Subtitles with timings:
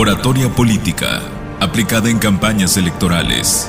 [0.00, 1.22] Oratoria política,
[1.58, 3.68] aplicada en campañas electorales.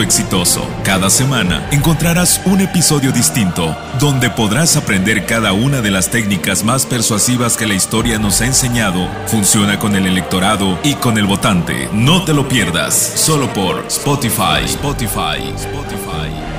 [0.01, 0.67] exitoso.
[0.83, 6.85] Cada semana encontrarás un episodio distinto donde podrás aprender cada una de las técnicas más
[6.85, 9.07] persuasivas que la historia nos ha enseñado.
[9.27, 11.89] Funciona con el electorado y con el votante.
[11.93, 14.65] No te lo pierdas, solo por Spotify.
[14.65, 15.53] Spotify.
[15.55, 16.50] Spotify.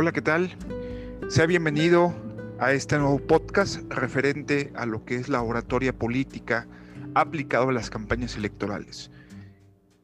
[0.00, 0.56] Hola, ¿qué tal?
[1.28, 2.14] Sea bienvenido
[2.58, 6.66] a este nuevo podcast referente a lo que es la oratoria política
[7.14, 9.10] aplicado a las campañas electorales.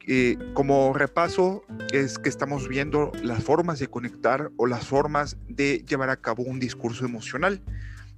[0.07, 5.83] Eh, como repaso es que estamos viendo las formas de conectar o las formas de
[5.87, 7.63] llevar a cabo un discurso emocional,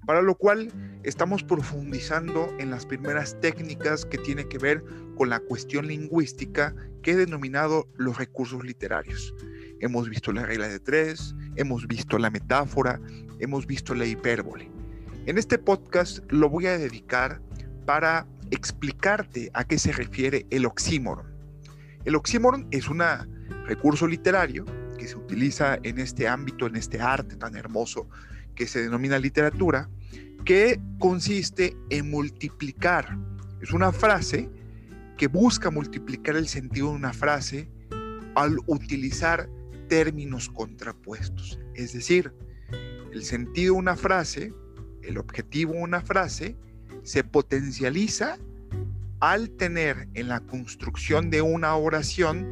[0.05, 4.83] para lo cual estamos profundizando en las primeras técnicas que tienen que ver
[5.15, 9.33] con la cuestión lingüística que he denominado los recursos literarios.
[9.79, 12.99] Hemos visto la regla de tres, hemos visto la metáfora,
[13.39, 14.71] hemos visto la hipérbole.
[15.25, 17.41] En este podcast lo voy a dedicar
[17.85, 21.27] para explicarte a qué se refiere el oxímoron.
[22.05, 23.03] El oxímoron es un
[23.65, 24.65] recurso literario
[24.97, 28.07] que se utiliza en este ámbito, en este arte tan hermoso
[28.55, 29.89] que se denomina literatura,
[30.45, 33.17] que consiste en multiplicar.
[33.61, 34.49] Es una frase
[35.17, 37.69] que busca multiplicar el sentido de una frase
[38.35, 39.49] al utilizar
[39.89, 41.59] términos contrapuestos.
[41.75, 42.31] Es decir,
[43.11, 44.53] el sentido de una frase,
[45.01, 46.55] el objetivo de una frase,
[47.03, 48.37] se potencializa
[49.19, 52.47] al tener en la construcción de una oración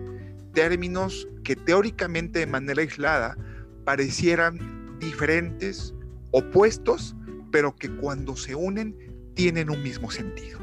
[0.53, 3.37] términos que teóricamente de manera aislada
[3.85, 5.93] parecieran diferentes,
[6.31, 7.15] opuestos,
[7.51, 8.97] pero que cuando se unen
[9.33, 10.59] tienen un mismo sentido.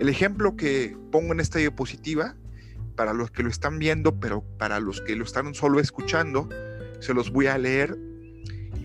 [0.00, 2.36] El ejemplo que pongo en esta diapositiva
[2.96, 6.48] para los que lo están viendo, pero para los que lo están solo escuchando,
[7.00, 7.96] se los voy a leer.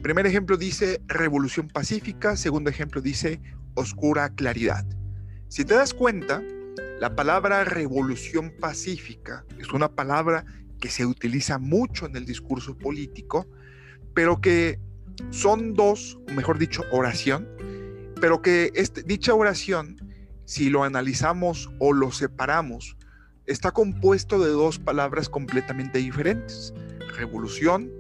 [0.02, 3.42] primer ejemplo dice revolución pacífica, segundo ejemplo dice
[3.76, 4.86] oscura claridad.
[5.48, 6.44] Si te das cuenta,
[7.00, 10.46] la palabra revolución pacífica es una palabra
[10.80, 13.48] que se utiliza mucho en el discurso político,
[14.14, 14.80] pero que
[15.30, 17.48] son dos, mejor dicho, oración,
[18.22, 19.98] pero que este, dicha oración,
[20.46, 22.98] si lo analizamos o lo separamos,
[23.50, 26.72] está compuesto de dos palabras completamente diferentes,
[27.18, 27.92] revolución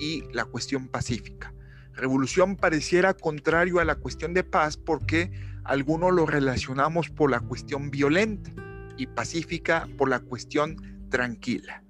[0.00, 1.54] y la cuestión pacífica.
[1.94, 5.30] Revolución pareciera contrario a la cuestión de paz porque
[5.62, 8.50] algunos lo relacionamos por la cuestión violenta
[8.96, 11.84] y pacífica por la cuestión tranquila.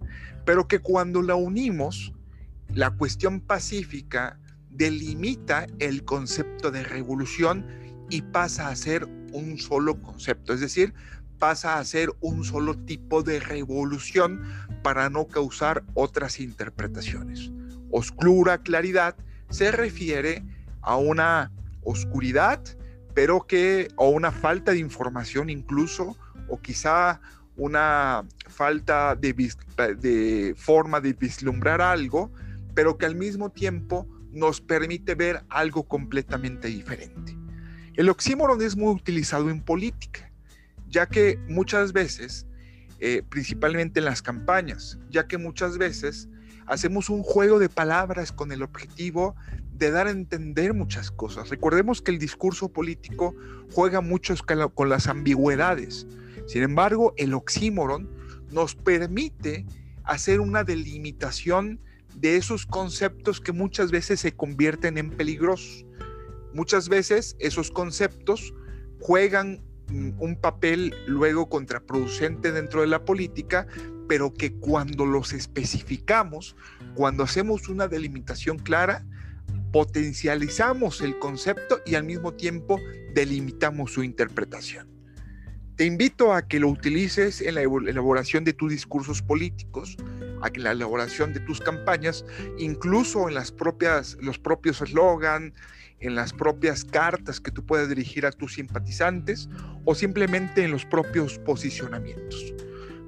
[0.44, 2.12] Pero que cuando la unimos,
[2.74, 7.66] la cuestión pacífica delimita el concepto de revolución
[8.10, 10.94] y pasa a ser un solo concepto, es decir,
[11.38, 14.42] pasa a ser un solo tipo de revolución
[14.82, 17.50] para no causar otras interpretaciones.
[17.90, 19.16] Oscura claridad
[19.50, 20.44] se refiere
[20.82, 22.62] a una oscuridad,
[23.14, 26.16] pero que, o una falta de información incluso,
[26.48, 27.20] o quizá
[27.56, 29.32] una falta de,
[29.98, 32.30] de forma de vislumbrar algo,
[32.74, 37.36] pero que al mismo tiempo nos permite ver algo completamente diferente.
[37.94, 40.27] El oxímoron es muy utilizado en política
[40.88, 42.46] ya que muchas veces,
[43.00, 46.28] eh, principalmente en las campañas, ya que muchas veces
[46.66, 49.34] hacemos un juego de palabras con el objetivo
[49.72, 51.50] de dar a entender muchas cosas.
[51.50, 53.34] Recordemos que el discurso político
[53.72, 54.34] juega mucho
[54.74, 56.06] con las ambigüedades.
[56.46, 58.10] Sin embargo, el oxímoron
[58.50, 59.66] nos permite
[60.04, 61.80] hacer una delimitación
[62.16, 65.86] de esos conceptos que muchas veces se convierten en peligrosos.
[66.54, 68.52] Muchas veces esos conceptos
[69.00, 73.66] juegan un papel luego contraproducente dentro de la política,
[74.08, 76.56] pero que cuando los especificamos,
[76.94, 79.04] cuando hacemos una delimitación clara,
[79.72, 82.80] potencializamos el concepto y al mismo tiempo
[83.14, 84.88] delimitamos su interpretación.
[85.76, 89.96] Te invito a que lo utilices en la elaboración de tus discursos políticos,
[90.42, 92.24] a la elaboración de tus campañas,
[92.58, 95.54] incluso en las propias, los propios eslogan,
[96.00, 99.48] en las propias cartas que tú puedes dirigir a tus simpatizantes
[99.84, 102.54] o simplemente en los propios posicionamientos.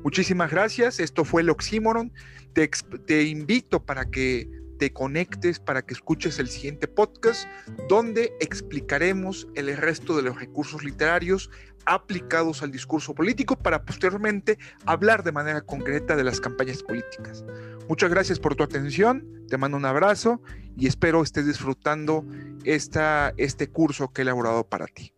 [0.03, 0.99] Muchísimas gracias.
[0.99, 2.13] Esto fue el Oxímoron.
[2.53, 2.69] Te,
[3.07, 4.49] te invito para que
[4.81, 7.47] te conectes para que escuches el siguiente podcast
[7.87, 11.51] donde explicaremos el resto de los recursos literarios
[11.87, 17.45] aplicados al discurso político para posteriormente hablar de manera concreta de las campañas políticas.
[17.89, 20.41] Muchas gracias por tu atención, te mando un abrazo
[20.77, 22.25] y espero estés disfrutando
[22.65, 25.13] esta, este curso que he elaborado para ti.